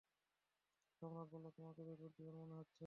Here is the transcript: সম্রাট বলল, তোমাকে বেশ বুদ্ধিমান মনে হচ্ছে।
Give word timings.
সম্রাট 1.01 1.27
বলল, 1.33 1.45
তোমাকে 1.57 1.81
বেশ 1.87 1.97
বুদ্ধিমান 2.03 2.35
মনে 2.41 2.53
হচ্ছে। 2.53 2.79